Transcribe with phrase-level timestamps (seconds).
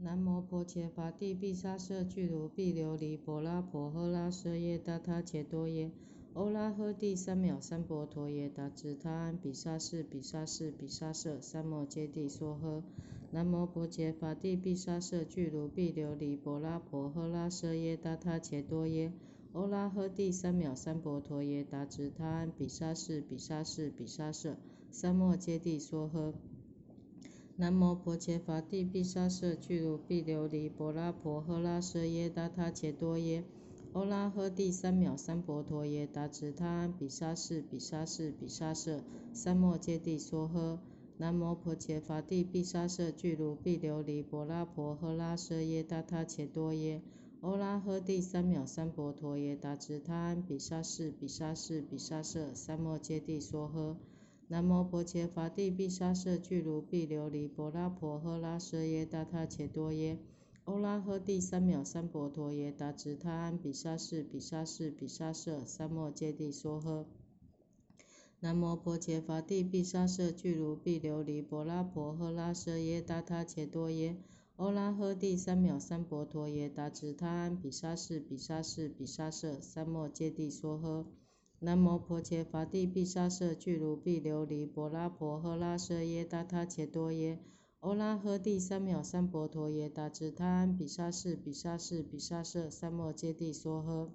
[0.00, 5.90] 南无婆伽伐帝毗沙舍俱卢毕琉璃波拉婆诃拉舍耶达他伽多耶
[6.34, 12.84] 欧拉诃帝三藐三菩陀耶达智他安比沙士比沙士比沙舍三摩揭谛娑诃。
[13.32, 19.12] 南无婆伽伐帝毗沙舍俱卢毕琉璃波拉婆诃拉舍耶达他伽多耶
[19.52, 24.56] 欧拉诃帝三藐三菩陀耶达智他安比沙士比沙士比沙舍
[24.92, 26.34] 三摩揭谛娑诃。
[27.60, 33.42] 南摩婆伽伐帝毗沙舍俱卢毕琉璃波拉婆诃拉舍耶达他伽多耶
[33.92, 39.02] 欧拉诃帝三藐三菩陀耶达智他安比沙士比沙士比沙舍
[39.32, 40.78] 三摩揭谛娑诃。
[41.16, 47.02] 南摩婆伽伐帝毗沙舍俱卢毕琉璃波拉婆诃拉舍耶达他伽多耶
[47.40, 53.96] 欧拉诃帝三藐三菩陀耶达智他安比沙士比沙士比沙舍三摩揭谛娑诃。
[54.50, 60.18] 南无婆伽伐帝毗沙舍俱卢毕琉璃波拉婆诃拉舍耶达他伽多耶
[60.64, 67.04] 欧拉诃帝三藐三菩陀耶达智他安比沙士比沙士比沙舍三摩揭谛娑诃。
[68.40, 74.16] 南无婆伽伐帝毗沙舍俱卢毕琉璃波拉婆诃拉舍耶达他伽多耶
[74.56, 81.04] 欧拉诃帝三藐三菩陀耶达智他安比沙士比沙士比沙舍三摩揭谛娑诃。
[81.60, 87.40] 南无婆伽伐帝毗沙舍俱卢毕琉璃波拉婆诃拉舍耶达他伽多耶
[87.80, 94.10] 欧拉诃帝三藐三菩陀耶达智他安比沙士比沙士比沙舍三摩揭谛娑诃。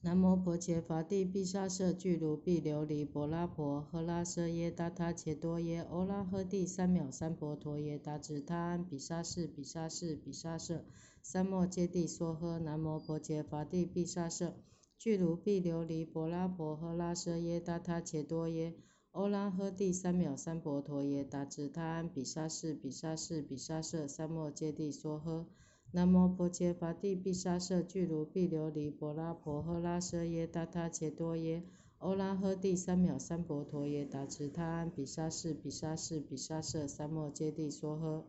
[0.00, 10.84] 南无婆伽伐帝毗沙舍俱卢毕琉璃波拉婆诃拉舍耶达他伽多耶欧拉诃帝三藐三菩陀耶达智他安比沙士比沙士比沙舍
[11.20, 12.60] 三摩揭谛娑诃。
[12.60, 14.54] 南无婆伽伐帝毗沙舍。
[14.98, 18.74] 俱卢毕琉璃波拉婆诃拉舍耶达他伽多耶
[19.10, 25.44] 欧拉诃帝三藐三菩陀耶达智他安比沙士比沙士比沙舍三摩揭谛娑诃。
[25.92, 31.62] 南无婆伽伐帝毗沙舍俱卢毕琉璃波拉婆诃拉舍耶达他伽多耶
[31.98, 38.24] 欧拉诃帝三藐三菩陀耶达智他安比沙士比沙士比沙舍三摩揭谛娑诃。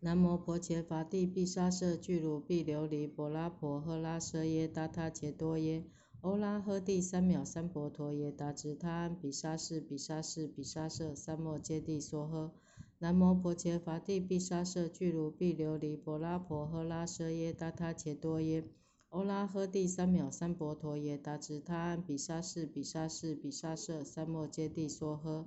[0.00, 5.82] 南无婆伽伐帝毗沙舍俱卢毕琉璃波拉婆诃拉舍耶达他伽多耶
[6.20, 12.52] 欧拉诃帝三藐三菩陀耶达智他安比沙士比沙士比沙舍三摩揭谛娑诃。
[13.00, 18.62] 南无婆伽伐帝毗沙舍俱卢毕琉璃波拉婆诃拉舍耶达他伽多耶
[19.08, 25.46] 欧拉诃帝三藐三菩陀耶达智他安比沙士比沙士比沙舍三摩揭谛娑诃。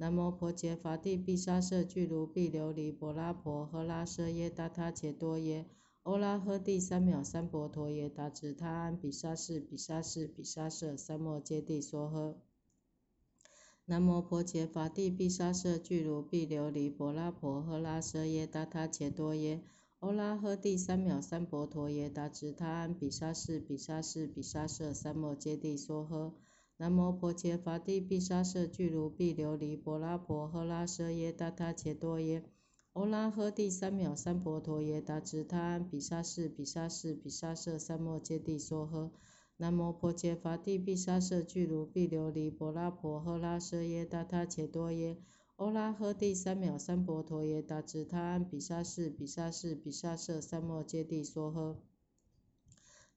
[0.00, 5.66] 南无婆伽伐帝毗沙舍俱卢毕琉璃波拉婆诃拉舍耶达他伽多耶
[6.04, 12.36] 欧拉诃帝三藐三菩陀耶达智他安比沙士比沙士比沙舍三摩揭谛娑诃。
[13.84, 19.60] 南无婆伽伐帝毗沙舍俱卢毕琉璃波拉婆诃拉舍耶达他伽多耶
[19.98, 26.32] 欧拉诃帝三藐三菩陀耶达智他安比沙士比沙士比沙舍三摩揭谛娑诃。
[26.80, 32.42] 南无婆伽伐帝毗沙舍俱卢毕琉璃波拉婆诃拉舍耶达他伽多耶
[32.94, 39.10] 欧拉诃帝三藐三菩陀耶达智他安比沙士比沙士比沙舍三摩揭谛娑诃。
[39.58, 45.18] 南无婆伽伐帝毗沙舍俱卢毕琉璃波拉婆诃拉舍耶达他伽多耶
[45.56, 51.89] 欧拉诃帝三藐三菩陀耶达智他安比沙士比沙士比沙舍三摩揭谛娑诃。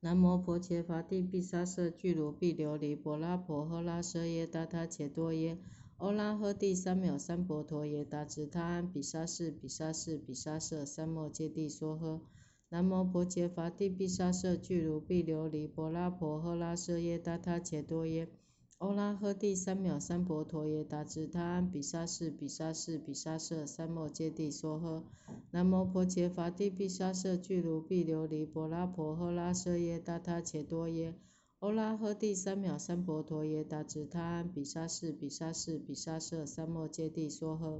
[0.04, 5.58] 南无婆伽伐帝毗沙舍俱卢毕琉璃波拉婆诃拉舍耶达他伽多耶
[5.96, 12.20] 欧拉诃帝三藐三菩陀耶达智他安比沙士比沙士比沙舍三摩揭谛娑诃。
[12.68, 18.28] 南无婆伽伐帝毗沙舍俱卢毕琉璃波拉婆诃拉舍耶达他伽多耶
[18.84, 25.04] 欧拉诃帝三藐三菩陀耶达智他安比沙士比沙士比沙舍三摩揭谛娑诃。
[25.52, 31.16] 南摩婆伽伐帝毗沙舍俱卢毕琉璃波拉婆诃拉舍耶达他伽多耶
[31.60, 37.80] 欧拉诃帝三藐三菩陀耶达智他安比沙士比沙士比沙舍三摩揭谛娑诃。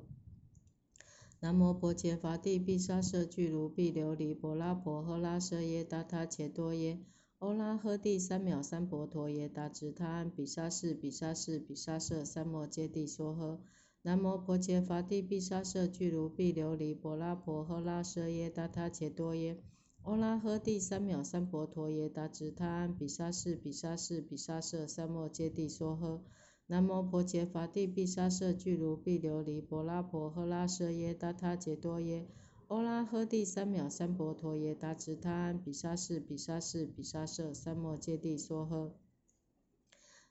[1.42, 7.02] 南摩婆伽伐帝毗沙舍俱卢毕琉璃波拉婆诃拉舍耶达他伽多耶
[7.44, 13.60] 欧拉诃帝三藐三菩陀耶达智他安比沙士比沙士比沙舍三摩揭谛娑诃。
[14.02, 19.62] 南无婆伽伐帝毗沙舍俱卢毕琉璃波拉婆诃拉舍耶达他伽多耶
[20.04, 26.22] 欧拉诃帝三藐三菩陀耶达智他安比沙士比沙士比沙舍三摩揭谛娑诃。
[26.68, 32.26] 南无婆伽伐帝毗沙舍俱卢毕琉璃波拉婆诃拉舍耶达他伽多耶
[32.70, 38.92] 欧拉诃帝三藐三菩陀耶达知他安比沙士比沙士比沙舍三摩揭谛娑诃。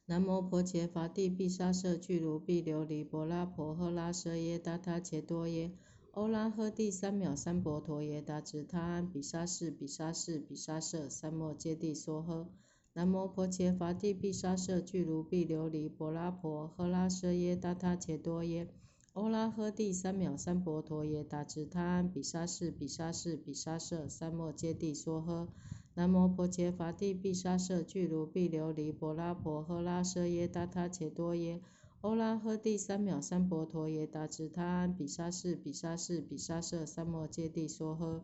[0.07, 5.73] 南摩婆伽伐帝毗沙舍俱卢毕琉璃波拉婆诃拉舍耶达他伽多耶
[6.13, 12.49] 欧拉诃帝三藐三婆陀耶达直他安比沙士比沙士比沙舍三摩揭帝娑诃。
[12.95, 18.69] 南摩婆伽伐帝毗沙舍俱卢毕琉璃波拉婆诃拉舍耶达他伽多耶。
[19.15, 25.49] 欧拉诃帝三藐三婆陀耶达直他安比沙士比沙士比沙舍三摩揭谛娑诃。
[25.93, 31.61] 南无婆伽伐帝毗沙舍俱卢毕琉璃波拉婆诃拉舍耶达他伽多耶。
[32.01, 38.23] 欧拉诃帝三藐三婆陀耶达直他安比沙士比沙士比沙舍三摩揭谛娑诃。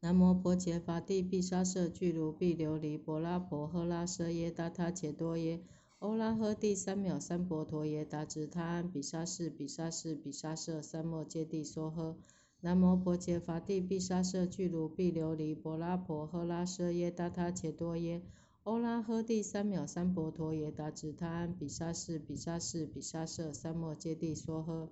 [0.00, 5.60] 南无婆伽伐帝毗沙舍俱卢毕琉璃波拉婆诃拉舍耶达他伽多耶。
[5.98, 12.16] 欧拉诃帝三藐三婆陀耶达直他安比沙士比沙士比沙舍三摩揭帝娑诃。
[12.60, 18.20] 南无婆伽伐帝毗沙舍俱卢毕琉璃波拉婆诃拉舍耶达他且多耶。
[18.64, 24.90] 欧拉诃帝三藐三婆陀耶达直他安比沙士比沙士比沙舍三摩揭帝娑诃。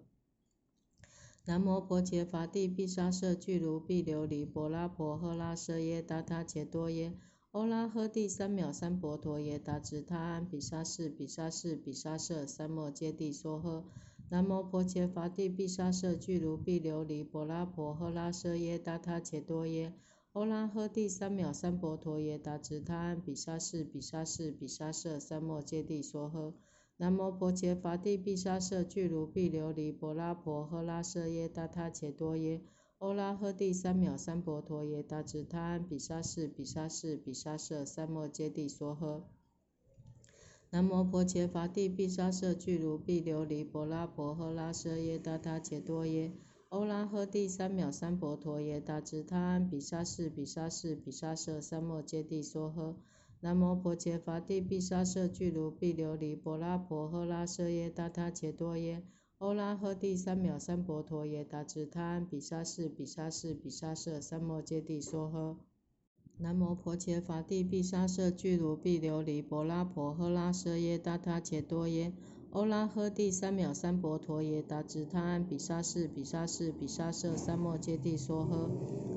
[1.45, 7.13] 南无婆伽伐帝毗沙舍俱卢毕琉璃波拉婆诃拉舍耶达他且多耶。
[7.55, 13.85] 欧拉诃帝三藐三婆陀耶达直他安比沙士比沙士比沙舍三摩揭帝娑诃。
[14.29, 19.93] 南摩婆伽伐帝毗沙舍俱卢毕琉璃波拉婆诃拉舍耶达他且多耶。
[20.33, 26.55] 欧拉诃帝三藐三婆陀耶达直他安比沙士比沙士比沙舍三摩揭帝娑诃。
[26.97, 32.61] 南摩婆伽伐帝毗沙舍俱卢毕琉璃波拉婆诃拉舍耶达他且多耶。
[33.05, 39.25] 欧拉诃帝三藐三婆陀耶达直他安比沙士比沙士比沙舍三摩揭帝娑诃。
[40.71, 46.33] 南摩婆伽伐帝毗沙舍俱卢毕琉璃波拉婆诃拉舍耶达他伽多耶。
[46.71, 52.95] 欧拉诃帝三藐三婆陀耶达直他安比沙士比沙士比沙舍三摩揭帝娑诃。
[53.41, 59.03] 南摩婆伽伐帝毗沙舍俱卢毕琉璃波拉婆诃拉舍耶达他伽多耶。
[59.45, 65.57] 欧拉诃帝三藐三婆陀耶达直他安比沙士比沙士比沙舍三摩揭帝娑诃。
[66.39, 72.11] 南无婆伽伐帝毗沙舍俱卢毕琉璃波拉婆诃拉舍耶达他伽多耶。
[72.53, 78.71] 欧拉诃帝三藐三婆陀耶达直他安比沙士比沙士比沙舍三摩揭帝娑诃。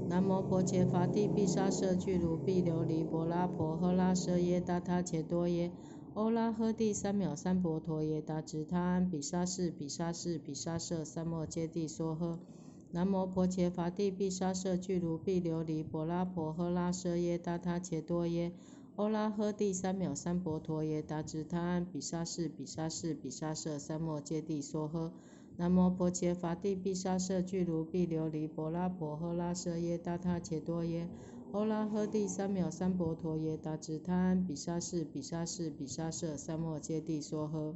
[0.09, 5.71] 南无婆伽伐帝毗沙舍俱卢毕琉璃波拉婆诃拉舍耶达他伽多耶。
[6.17, 12.39] 欧拉诃帝三藐三婆陀耶达直他安比沙士比沙士比沙舍三摩揭帝娑诃。
[12.89, 18.51] 南无婆伽伐帝毗沙舍俱卢毕琉璃波拉婆诃拉舍耶达他伽多耶。
[18.95, 25.11] 欧拉诃帝三藐三婆陀耶达直他安比沙士比沙士比沙舍三摩揭帝娑诃。
[25.57, 31.07] 南无婆伽伐帝毗沙舍俱卢毕琉璃波拉婆诃拉舍耶达他伽多耶。
[31.53, 37.73] 欧拉诃帝三藐三婆陀耶达直他安比沙士比沙士比沙舍三摩揭帝娑诃。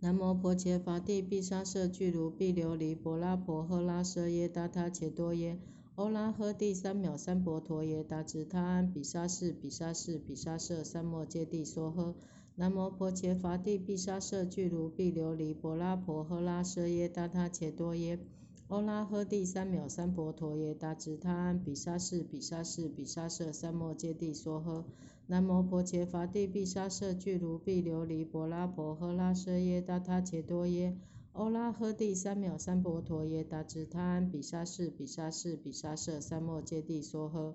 [0.00, 5.58] 南摩婆伽伐帝毗沙舍俱卢毕琉璃波拉婆诃拉舍耶达他伽多耶。
[5.94, 12.14] 欧拉诃帝三藐三婆陀耶达直他安比沙士比沙士比沙舍三摩揭帝娑诃。
[12.56, 18.18] 南摩婆伽伐帝毗沙舍俱卢毕琉璃波拉婆诃拉舍耶达他伽多耶。
[18.68, 24.82] 欧拉诃帝三藐三婆陀耶达直他安比沙士比沙士比沙舍三摩揭帝娑诃。
[25.28, 30.98] 南摩婆伽伐帝毗沙舍俱卢毕琉璃波拉婆诃拉舍耶达他伽多耶。
[31.32, 37.54] 欧拉诃帝三藐三婆陀耶达直他安比沙士比沙士比沙舍三摩揭帝娑诃。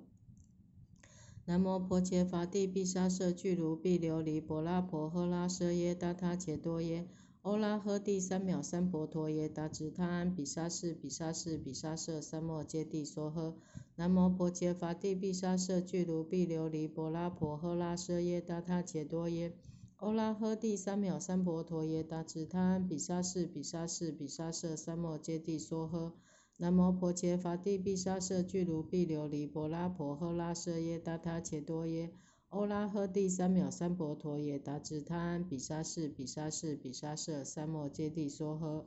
[1.44, 7.06] 南摩婆伽伐帝毗沙舍俱卢毕琉璃波拉婆诃拉舍耶达他伽多耶。
[7.44, 13.56] 欧拉诃帝三藐三婆陀耶达直他安比沙士比沙士比沙舍三摩揭帝娑诃。
[13.96, 19.58] 南摩婆伽伐帝毗沙舍俱卢毕琉璃波拉婆诃拉舍耶达他伽多耶。
[19.98, 26.12] 欧拉诃帝三藐三婆陀耶达直他安比沙士比沙士比沙舍三摩揭帝娑诃。
[26.58, 32.14] 南摩婆伽伐帝毗沙舍俱卢毕琉璃波拉婆诃拉舍耶达他伽多耶。
[32.52, 38.84] 欧拉诃帝三藐三婆陀也达直他安比沙士比沙士比沙舍三摩揭谛娑诃。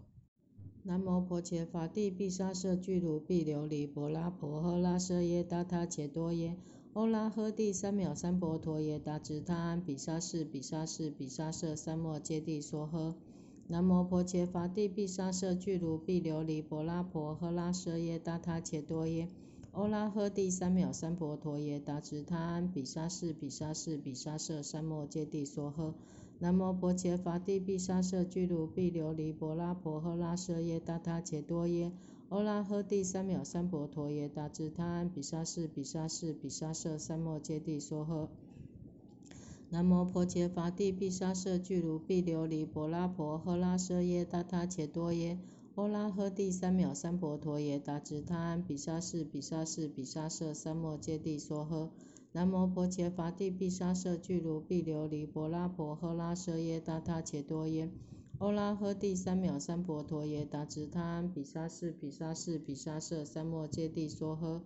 [0.83, 6.59] 南无婆伽伐帝毗沙舍俱卢毕琉璃波拉婆诃拉舍耶达他伽多耶。
[6.93, 13.15] 欧拉诃帝三藐三婆陀也达直他安比沙士比沙士比沙舍三摩揭谛娑诃。
[13.69, 19.27] 南无婆伽伐帝毗沙舍俱卢毕琉璃波拉婆诃拉舍耶达他伽多耶。
[19.77, 25.95] 欧拉诃帝三藐三婆陀耶达直他安比沙士比沙士比沙舍三摩揭帝娑诃。
[26.39, 31.91] 南摩婆伽伐帝毗沙舍俱卢毕琉璃婆拉婆诃拉舍耶达他伽多耶。
[32.29, 38.29] 欧拉诃帝三藐三婆陀耶达直他安比沙士比沙士比沙舍三摩揭帝娑诃。
[39.71, 45.37] 南摩婆伽伐帝毗沙舍俱卢毕琉璃婆拉婆诃拉舍耶达他伽多耶。
[45.77, 51.91] 欧拉诃帝三藐三婆陀耶达直他安比沙士比沙士比沙舍三摩揭谛娑诃。
[52.31, 57.91] 南摩婆伽伐帝毗沙舍俱卢毕琉璃波拉婆诃拉舍耶达他且多耶。
[58.39, 64.61] 欧拉诃帝三藐三婆陀耶达直他安比沙士比沙士比沙舍三摩揭谛娑诃。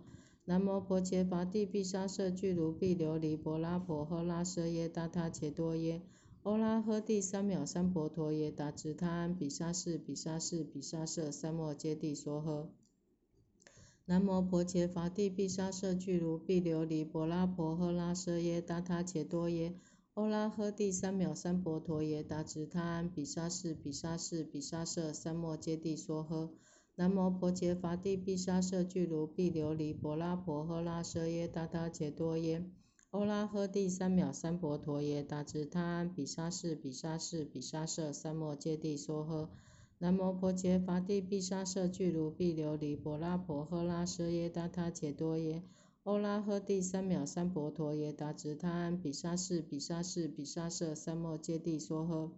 [0.45, 6.03] 南摩婆伽伐帝毗沙舍俱卢毕琉璃波拉婆诃拉舍耶达他且多耶。
[6.49, 12.69] 欧拉诃帝三藐三婆陀耶达直他安比沙士比沙士比沙舍三摩揭谛娑诃。
[14.05, 19.75] 南摩婆伽伐帝毗沙舍俱卢毕琉璃波拉婆诃拉舍耶达他伽多耶。
[20.15, 26.49] 欧拉诃帝三藐三婆陀耶达直他安比沙士比沙士比沙舍三摩揭谛娑诃。
[26.95, 32.65] 南摩婆伽伐帝毗沙舍俱卢毕琉璃波拉婆诃拉舍耶达他伽多耶。
[33.11, 39.49] 欧拉诃帝三藐三婆陀耶达知他安比沙士比沙士比沙舍三摩揭谛梭诃。
[39.97, 45.63] 南摩婆伽伐帝毗沙舍俱卢毕琉璃婆拉婆诃拉舍耶达他且多耶。
[46.03, 52.29] 欧拉诃帝三藐三婆陀耶达知他安比沙士比沙士比沙舍三摩揭谛梭诃。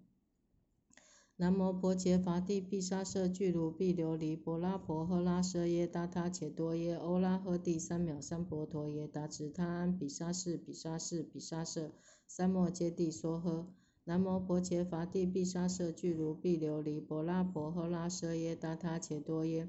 [1.38, 6.96] 南无婆伽伐帝毗沙舍俱卢毕琉璃波拉婆诃拉舍耶达他伽多耶。
[6.96, 11.94] 欧拉诃帝三藐三菩陀耶达直他安比沙士比沙士比沙舍
[12.28, 13.66] 三摩揭谛娑诃。
[14.04, 19.68] 南无婆伽伐帝毗沙舍俱卢毕琉璃波拉婆诃拉舍耶达他伽多耶。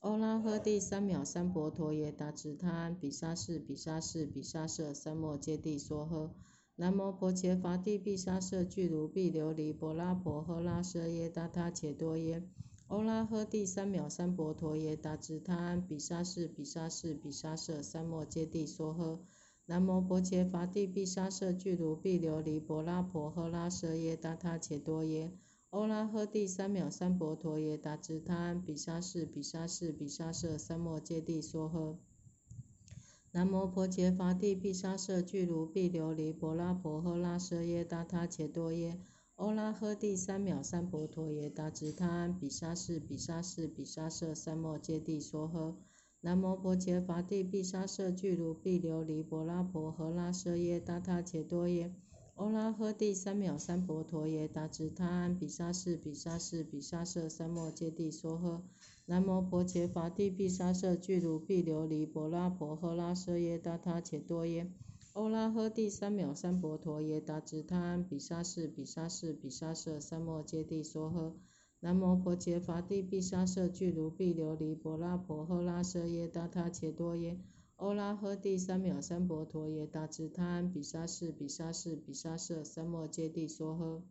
[0.00, 6.30] 欧拉诃帝三藐三菩陀耶达直他安比沙士比沙士比沙舍三摩揭谛娑诃。
[6.76, 12.42] 南无婆伽伐帝毗沙舍俱卢毕琉璃波拉婆诃拉舍耶达他伽多耶。
[12.86, 19.18] 欧拉诃帝三藐三菩陀耶达直他安比沙士比沙士比沙舍三摩揭谛娑诃。
[19.66, 25.30] 南无婆伽伐帝毗沙舍俱卢毕琉璃波拉婆诃拉舍耶达他伽多耶。
[25.68, 31.98] 欧拉诃帝三藐三菩陀耶达直他安比沙士比沙士比沙舍三摩揭谛娑诃。
[33.34, 39.00] 南无婆伽伐帝毗沙舍俱卢毕琉璃波拉婆诃拉舍耶达他伽多耶。
[39.36, 45.74] 欧拉诃帝三藐三菩陀耶达直他安比沙士比沙士比沙舍三摩揭谛娑诃。
[46.20, 51.90] 南无婆伽伐帝毗沙舍俱卢毕琉璃波拉婆诃拉舍耶达他伽多耶。
[52.34, 58.60] 欧拉诃帝三藐三菩陀耶达直他安比沙士比沙士比沙舍三摩揭谛娑诃。
[59.04, 64.70] 南无婆伽伐帝毗沙舍俱卢毕琉璃波拉婆诃拉舍耶达他伽多耶。
[65.12, 71.34] 欧拉诃帝三藐三婆陀耶达直他安比沙士比沙士比沙舍三摩揭谛娑诃。
[71.80, 77.40] 南无婆伽伐帝毗沙舍俱卢毕琉璃波拉婆诃拉舍耶达他伽多耶。
[77.74, 84.02] 欧拉诃帝三藐三婆陀耶达直他安比沙士比沙士比沙舍三摩揭谛娑诃。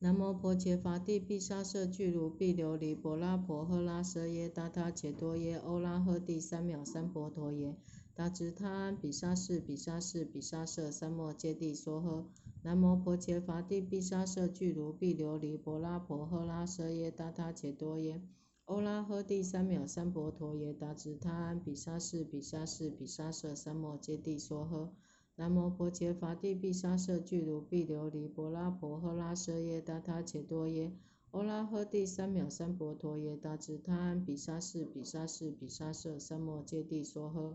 [0.00, 5.58] 南无婆伽伐帝毗沙舍俱卢毕琉璃波拉婆诃拉舍耶达他伽多耶。
[5.58, 7.74] 欧拉诃帝三藐三菩陀耶
[8.14, 12.24] 达直他安比沙士比沙士比沙舍三摩揭谛娑诃。
[12.62, 18.22] 南无婆伽伐帝毗沙舍俱卢毕琉璃波拉婆诃拉舍耶达他伽多耶。
[18.66, 24.90] 欧拉诃帝三藐三菩陀耶达直他安比沙士比沙士比沙舍三摩揭谛娑诃。
[25.38, 30.90] 南无婆伽伐帝毗沙舍俱卢毕琉璃波拉婆诃拉舍耶达他伽多耶。
[31.30, 37.54] 欧拉诃帝三藐三婆陀耶达直他安比沙士比沙士比沙舍三摩揭谛娑诃。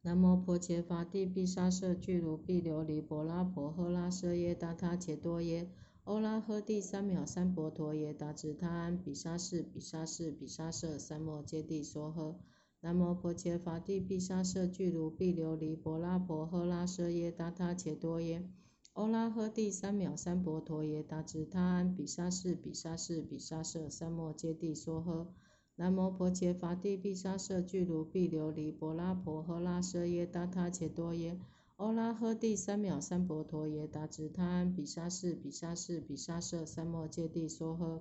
[0.00, 5.70] 南无婆伽伐帝毗沙舍俱卢毕琉璃波拉婆诃拉舍耶达他伽多耶。
[6.04, 12.36] 欧拉诃帝三藐三婆陀耶达直他安比沙士比沙士比沙舍三摩揭谛娑诃。
[12.82, 18.48] 南无婆伽伐帝毗沙舍俱卢毕琉璃波拉婆诃拉舍耶达他伽多耶。
[18.94, 25.26] 欧拉诃帝三藐三婆陀耶达直他安比沙士比沙士比沙舍三摩揭谛娑诃。
[25.76, 31.38] 南无婆伽伐帝毗沙舍俱卢毕琉璃波拉婆诃拉舍耶达他伽多耶。
[31.76, 38.00] 欧拉诃帝三藐三婆陀耶达直他安比沙士比沙士比沙舍三摩揭谛娑诃。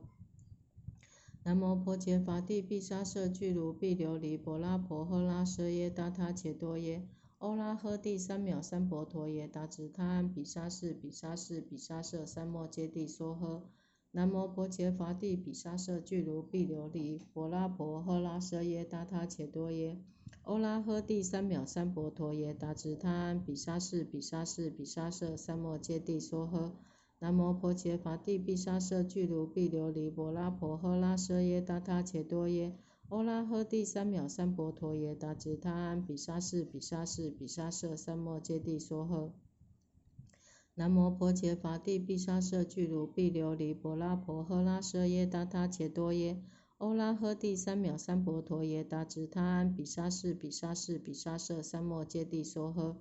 [1.41, 7.07] 南无婆伽伐帝毗沙舍俱卢毕琉璃波拉婆诃拉舍耶达他且多耶。
[7.37, 13.61] 欧拉诃帝三藐三菩陀耶达直他安比沙士比沙士比沙舍三摩揭谛娑诃。
[14.11, 19.97] 南无婆伽伐帝毗沙舍俱卢毕琉璃波拉婆诃拉舍耶达他且多耶。
[20.43, 26.73] 欧拉诃帝三藐三菩陀耶达直他安比沙士比沙士比沙舍三摩揭谛娑诃。
[27.21, 32.73] 南无婆伽伐帝毗沙舍俱卢毕琉璃波拉婆诃拉舍耶达他伽多耶。
[33.09, 39.31] 欧拉诃帝三藐三婆陀耶达直他安比沙士比沙士比沙舍三摩揭谛娑诃。
[40.75, 46.41] 南无婆伽伐帝毗沙舍俱卢毕琉璃波拉婆诃拉舍耶达他伽多耶
[46.77, 52.95] 欧拉诃帝三藐三婆陀耶达直他安比沙士比沙士比沙舍三摩揭谛娑诃。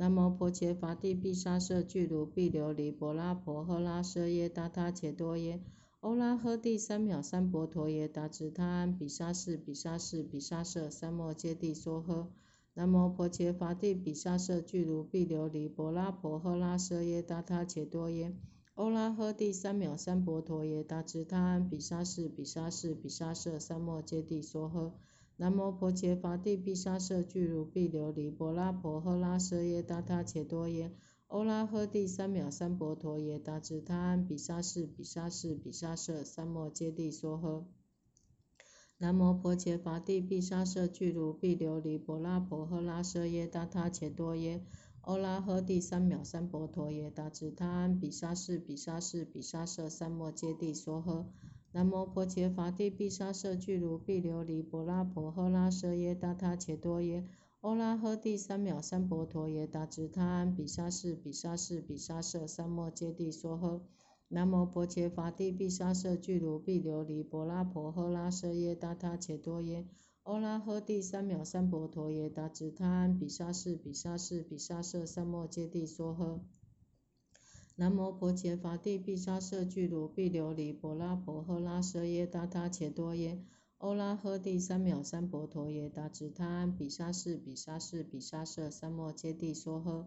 [0.00, 5.60] 南无婆伽伐帝毗沙舍俱卢毕琉璃波拉婆诃拉舍耶达他伽多耶
[5.98, 12.28] 欧拉诃帝三藐三婆陀耶达直他安比沙士比沙士比沙舍三摩揭谛娑诃。
[12.74, 18.36] 南无婆伽伐帝毗沙舍俱卢毕琉璃波拉婆诃拉舍耶达他伽多耶
[18.74, 24.92] 欧拉诃帝三藐三婆陀耶达直他安比沙士比沙士比沙舍三摩揭谛娑诃。
[25.40, 30.92] 南无婆伽伐帝毗沙舍俱卢毕琉璃波拉婆诃拉舍耶达他伽多耶
[31.28, 37.66] 欧拉诃帝三藐三婆陀耶达直他安比沙士比沙士比沙舍三摩揭谛娑诃。
[38.96, 44.66] 南无婆伽伐帝毗沙舍俱卢毕琉璃波拉婆诃拉舍耶达他伽多耶
[45.02, 51.26] 欧拉诃帝三藐三婆陀耶达直他安比沙士比沙士比沙舍三摩揭谛娑诃。
[51.70, 57.26] 南无婆伽伐帝毗沙舍俱卢毕琉璃波拉婆诃拉舍耶达他伽多耶
[57.60, 63.82] 欧拉诃帝三藐三婆陀耶达直他安比沙士比沙士比沙舍三摩揭谛娑诃。
[64.28, 69.86] 南无婆伽伐帝毗沙舍俱卢毕琉璃波拉婆诃拉舍耶达他伽多耶
[70.22, 76.40] 欧拉诃帝三藐三婆陀耶达直他安比沙士比沙士比沙舍三摩揭谛娑诃。
[77.80, 83.40] 南无婆伽伐帝毗沙舍俱卢毕琉璃波拉婆诃拉舍耶达他伽多耶
[83.76, 90.06] 欧拉诃帝三藐三婆陀耶达直他安比沙士比沙士比沙舍三摩揭谛娑诃。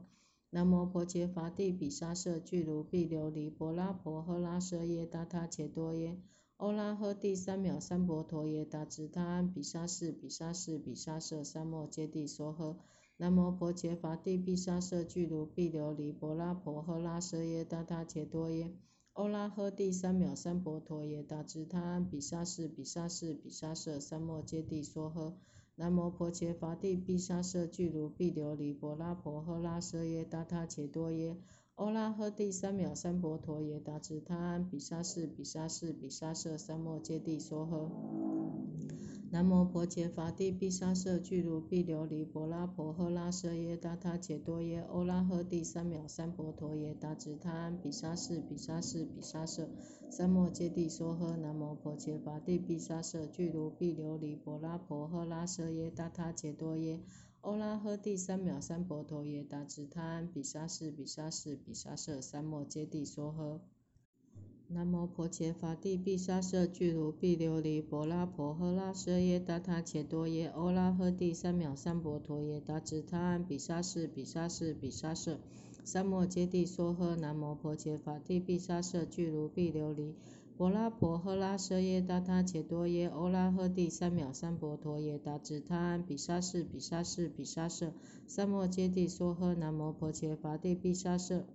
[0.50, 6.20] 南无婆伽伐帝毗沙舍俱卢毕琉璃波拉婆诃拉舍耶达他伽多耶
[6.58, 12.76] 欧拉诃帝三藐三婆陀耶达直他安比沙士比沙士比沙舍三摩揭谛娑诃。
[13.22, 18.74] 南无婆伽伐帝毗沙舍俱卢毕琉璃波拉婆诃拉舍耶达他伽多耶
[19.14, 25.34] 欧拉诃帝三藐三婆陀耶达直他安比沙士比沙士比沙舍三摩揭谛娑诃。
[25.76, 31.38] 南无婆伽伐帝毗沙舍俱卢毕琉璃波拉婆诃拉舍耶达他伽多耶
[31.76, 39.11] 欧拉诃帝三藐三婆陀耶达直他安比沙士比沙士比沙舍三摩揭谛娑诃。
[39.34, 49.70] 南无婆伽伐帝毗沙舍俱卢毕琉璃婆拉婆诃拉舍耶达他伽多耶欧拉诃帝三藐三婆陀耶达直他安比沙士比沙士比沙舍
[50.10, 51.38] 三摩揭谛娑诃。
[51.38, 57.00] 南无婆伽伐帝毗沙舍俱卢毕琉璃婆拉婆诃拉舍耶达他伽多耶
[57.40, 63.81] 欧拉诃帝三藐三婆陀耶达直他安比沙士比沙士比沙舍三摩揭谛娑诃。
[64.74, 75.42] 南无婆伽伐帝毗沙舍俱卢毕琉璃波拉婆诃拉舍耶达他伽多耶欧拉诃帝三藐三菩陀耶达直他安比沙士比沙士比沙舍
[75.84, 77.18] 三摩揭谛娑诃。
[77.18, 80.14] 南无婆伽伐帝毗沙舍俱卢毕琉璃
[80.56, 87.92] 波拉婆诃拉舍耶达他伽多耶欧拉诃帝三藐三菩陀耶达直他安比沙士比沙士比沙舍
[88.26, 89.54] 三摩揭谛娑诃。
[89.54, 91.46] 南无婆伽伐帝毗沙舍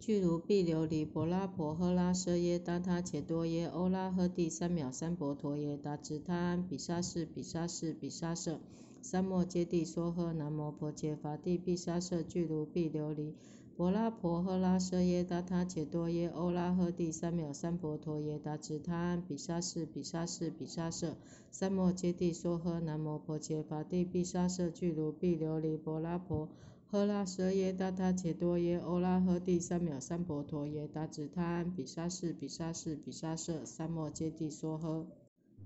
[0.00, 8.58] 具卢毕琉璃波拉婆诃拉舍耶达他伽多耶欧拉诃帝三藐三婆陀耶达直他安比沙士比沙士比沙舍
[9.02, 10.32] 三摩揭谛娑诃。
[10.32, 13.34] 南摩婆伽伐帝毗沙舍俱卢毕琉璃
[13.76, 21.18] 波拉婆诃拉舍耶达他伽多耶欧拉诃帝三藐三婆陀耶达直他安比沙士比沙士比沙舍
[21.50, 22.80] 三摩揭谛娑诃。
[22.80, 26.48] 南摩婆伽伐帝毗沙舍俱卢毕琉璃波拉婆
[26.92, 35.06] 诃拉舍耶达他伽多耶欧拉诃帝三藐三婆陀耶达直他安比沙士比沙士比沙舍三摩揭谛娑诃。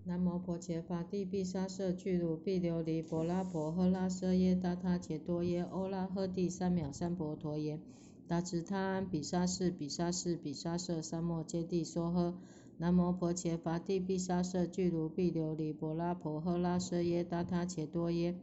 [0.04, 7.80] 南无婆伽伐帝毗沙舍俱卢毕琉璃波拉婆诃拉舍耶达他伽多耶欧拉诃帝三藐三婆陀耶
[8.28, 12.34] 达直他安比沙士比沙士比沙舍三摩揭谛娑诃。
[12.76, 18.34] 南无婆伽伐帝毗沙舍俱卢毕琉璃波拉婆诃拉舍耶达他伽多耶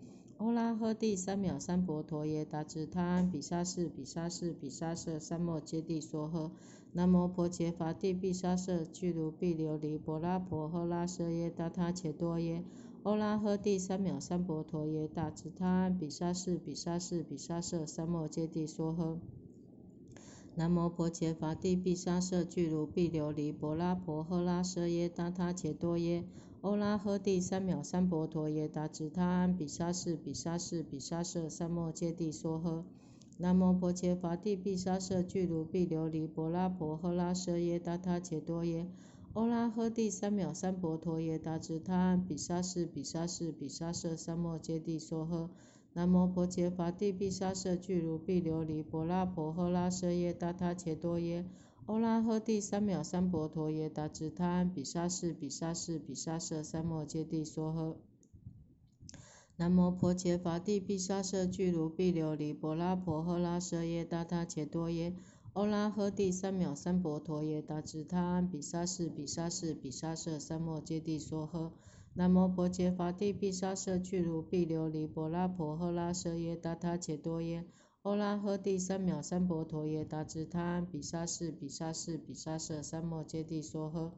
[0.43, 6.49] 欧拉诃帝三藐三婆陀耶达直他安比沙士比沙士比沙舍三摩揭谛娑诃。
[6.93, 12.63] 南无婆伽伐帝比沙舍俱卢毕琉璃波拉婆诃拉舍耶达他且多耶
[13.03, 19.19] 欧拉诃帝三藐三婆陀耶达直他安比沙士比沙士比沙舍三摩揭谛娑诃。
[20.55, 26.23] 南无婆伽伐帝比沙舍俱卢毕琉璃波拉婆诃拉舍耶达他且多耶
[26.61, 32.83] 欧拉诃帝三藐三婆陀耶达直他安比沙士比沙士比沙舍三摩揭谛娑诃。
[33.39, 38.87] 南无婆伽伐帝毗沙舍俱卢毕琉璃婆拉婆诃拉舍耶达他伽多耶
[39.33, 45.49] 欧拉诃帝三藐三婆陀耶达直他安比沙士比沙士比沙舍三摩揭谛娑诃。
[45.93, 51.43] 南无婆伽伐帝毗沙舍俱卢毕琉璃婆拉婆诃拉舍耶达他伽多耶
[51.87, 57.95] 欧拉诃帝三藐三婆陀耶达智他安比沙士比沙士比沙舍三摩揭帝娑诃。
[59.57, 65.15] 南无婆伽伐帝毗沙舍俱卢毕琉璃波拉婆诃拉舍耶达他伽多耶
[65.53, 71.71] 欧拉诃帝三藐三婆陀耶达智他安比沙士比沙士比沙舍三摩揭帝娑诃。
[72.13, 77.65] 南无婆伽伐帝毗沙舍俱卢毕琉璃波拉婆诃拉舍耶达他伽多耶
[78.03, 84.11] 欧拉诃帝三藐三菩陀耶达知他安比沙士比沙士比沙舍三摩揭谛娑诃。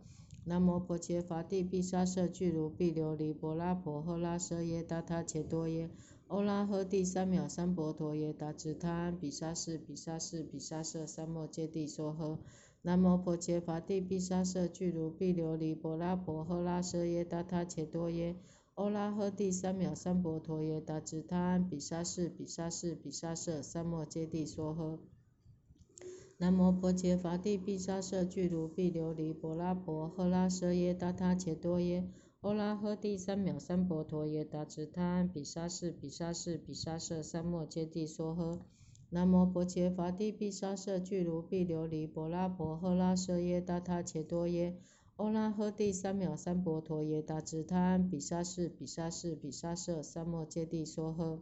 [0.46, 5.89] 南无婆伽伐帝比沙舍俱卢毕琉璃波拉婆诃拉舍耶达他伽多耶
[6.28, 12.38] 欧拉诃帝三藐三菩陀耶达知他安比沙士比沙士比沙舍三摩揭谛娑诃。
[12.86, 18.36] 南无婆伽伐帝毗沙舍俱卢毕琉璃婆拉婆诃拉舍耶达他伽多耶
[18.74, 25.00] 欧拉诃帝三藐三婆陀耶达智他安比沙士比沙士比沙舍三摩揭帝娑诃。
[26.38, 32.06] 南无婆伽伐帝毗沙舍俱卢毕琉璃婆拉婆诃拉舍耶达他伽多耶
[32.41, 38.60] 欧拉诃帝三藐三婆陀耶达智他安比沙士比沙士比沙舍三摩揭帝娑诃。
[39.13, 44.76] 南无婆伽伐帝毗沙舍俱卢毕琉璃波拉婆诃拉舍耶达他伽多耶
[45.17, 51.41] 欧拉诃帝三藐三婆陀耶达智他安比沙士比沙士比沙舍三摩揭帝娑诃。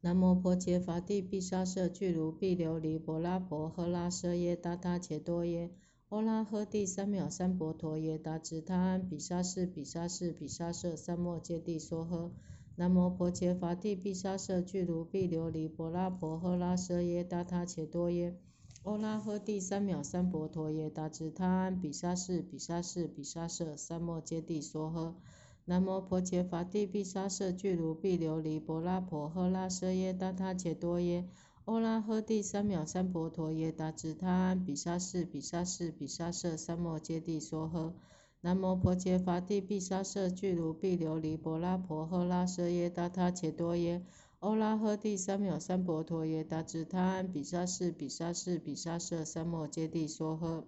[0.00, 5.70] 南无婆伽伐帝毗沙舍俱卢毕琉璃波拉婆诃拉舍耶达他伽多耶
[6.08, 12.30] 欧拉诃帝三藐三婆陀耶达智他安比沙士比沙士比沙舍三摩揭帝娑诃。
[12.76, 18.36] 南无婆伽伐帝毗沙舍俱卢毕琉璃波拉婆诃拉奢耶达他伽多耶
[18.82, 25.14] 欧拉诃帝三藐三菩陀耶达智他安比沙士比沙士比沙舍三摩揭谛娑诃。
[25.66, 31.28] 南无婆伽伐帝毗沙舍俱卢毕琉璃波拉婆诃拉奢耶达他伽多耶
[31.66, 37.92] 欧拉诃帝三藐三菩陀耶达智他安比沙士比沙士比沙舍三摩揭谛娑诃。
[38.44, 44.04] 南无婆伽伐帝毗沙舍俱卢毕琉璃波拉婆诃拉舍耶达他伽多耶
[44.38, 50.64] 欧拉诃帝三藐三婆陀耶达智他安比沙士比沙士比沙舍三摩揭谛娑诃。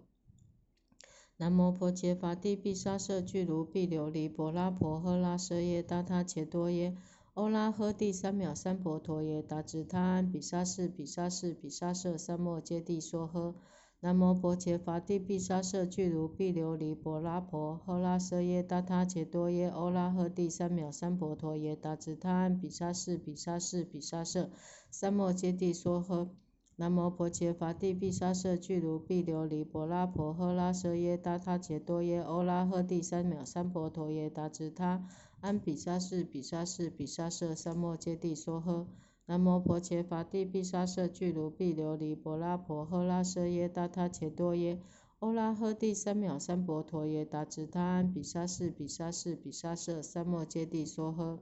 [1.36, 6.96] 南无婆伽伐帝毗沙舍俱卢毕琉璃波拉婆诃拉舍耶达他伽多耶
[7.34, 13.52] 欧拉诃帝三藐三婆陀耶达智他安比沙士比沙士比沙舍三摩揭谛娑诃。
[14.00, 24.50] 南无婆伽伐帝毗沙舍俱卢毕琉璃波拉婆诃拉舍耶达他伽多耶欧拉诃帝三藐三婆陀耶达智他安比沙士比沙士比沙舍
[24.90, 26.28] 三摩揭谛娑诃。
[26.76, 35.08] 南无婆伽伐帝毗沙舍俱卢毕琉璃波拉婆诃拉舍耶达他伽多耶欧拉诃帝三藐三婆陀耶达智他
[35.40, 38.86] 安比沙士比沙士比沙舍三摩揭谛娑诃。
[39.28, 44.80] 南摩婆伽伐帝毗沙舍俱卢毕琉璃波拉婆诃拉舍耶达他伽多耶
[45.18, 51.40] 欧拉诃帝三藐三婆陀耶达智他安比沙士比沙士比沙舍三摩揭谛娑诃。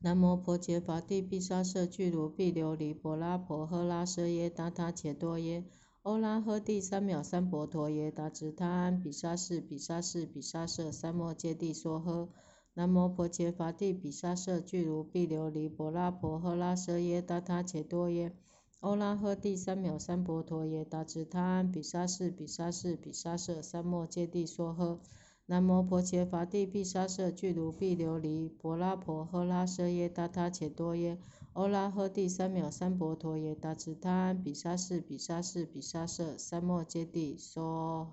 [0.00, 5.64] 南摩婆伽伐帝毗沙舍俱卢毕琉璃波拉婆诃拉舍耶达他伽多耶
[6.02, 12.28] 欧拉诃帝三藐三婆陀耶达智他安比沙士比沙士比沙舍三摩揭谛娑诃。
[12.74, 18.32] 南无婆伽伐帝比沙瑟俱卢毕琉璃波拉婆诃拉舍耶达他且多耶
[18.80, 24.98] 欧拉诃帝三藐三婆陀耶达智他安比沙士比沙士比沙瑟三摩揭帝梭诃。
[25.44, 31.18] 南无婆伽伐帝毗沙瑟俱卢毕琉璃波拉婆诃拉舍耶达他且多耶
[31.52, 37.60] 欧拉诃帝三藐三婆陀耶达智他安比沙士比沙士比沙瑟三摩揭帝梭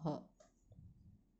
[0.03, 0.28] 诃。